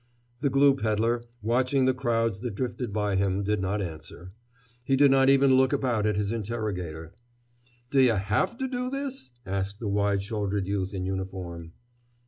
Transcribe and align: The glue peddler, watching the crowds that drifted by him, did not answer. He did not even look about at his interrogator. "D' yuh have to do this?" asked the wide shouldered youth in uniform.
The 0.39 0.49
glue 0.49 0.75
peddler, 0.75 1.25
watching 1.43 1.85
the 1.85 1.93
crowds 1.93 2.39
that 2.39 2.55
drifted 2.55 2.91
by 2.91 3.17
him, 3.17 3.43
did 3.43 3.61
not 3.61 3.83
answer. 3.83 4.31
He 4.83 4.95
did 4.95 5.11
not 5.11 5.29
even 5.29 5.53
look 5.53 5.73
about 5.73 6.07
at 6.07 6.17
his 6.17 6.31
interrogator. 6.31 7.13
"D' 7.91 8.07
yuh 8.07 8.15
have 8.15 8.57
to 8.57 8.67
do 8.67 8.89
this?" 8.89 9.29
asked 9.45 9.79
the 9.79 9.87
wide 9.87 10.23
shouldered 10.23 10.65
youth 10.65 10.95
in 10.95 11.05
uniform. 11.05 11.73